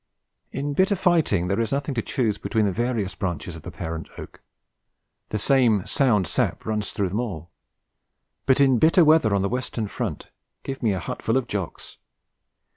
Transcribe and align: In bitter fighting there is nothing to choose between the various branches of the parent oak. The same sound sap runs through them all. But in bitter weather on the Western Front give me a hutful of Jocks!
In 0.51 0.73
bitter 0.73 0.95
fighting 0.95 1.47
there 1.47 1.59
is 1.59 1.71
nothing 1.71 1.93
to 1.93 2.01
choose 2.01 2.39
between 2.39 2.65
the 2.65 2.71
various 2.71 3.13
branches 3.13 3.55
of 3.55 3.61
the 3.61 3.69
parent 3.69 4.09
oak. 4.17 4.41
The 5.29 5.37
same 5.37 5.85
sound 5.85 6.25
sap 6.25 6.65
runs 6.65 6.89
through 6.91 7.09
them 7.09 7.19
all. 7.19 7.51
But 8.47 8.59
in 8.59 8.79
bitter 8.79 9.05
weather 9.05 9.35
on 9.35 9.43
the 9.43 9.47
Western 9.49 9.87
Front 9.87 10.31
give 10.63 10.81
me 10.81 10.93
a 10.93 10.99
hutful 10.99 11.37
of 11.37 11.45
Jocks! 11.47 11.97